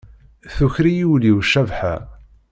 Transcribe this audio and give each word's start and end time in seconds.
Tuker-iyi 0.55 1.05
ul-iw 1.13 1.39
Cabḥa. 1.51 1.95